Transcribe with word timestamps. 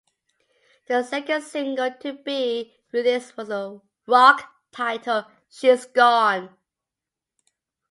The 0.87 1.03
second 1.03 1.43
single 1.43 1.91
to 1.99 2.13
be 2.13 2.75
released 2.91 3.37
was 3.37 3.49
the 3.49 3.81
rock 4.07 4.51
title 4.71 5.25
"She's 5.47 5.85
Gone". 5.85 6.49